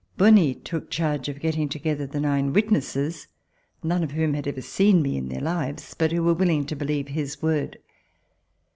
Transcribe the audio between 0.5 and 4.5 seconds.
took charge of getting together the nine witnesses, none of whom had